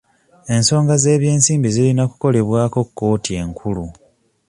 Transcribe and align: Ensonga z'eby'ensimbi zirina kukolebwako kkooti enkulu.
Ensonga 0.55 0.93
z'eby'ensimbi 1.03 1.67
zirina 1.75 2.03
kukolebwako 2.11 2.79
kkooti 2.87 3.31
enkulu. 3.41 3.85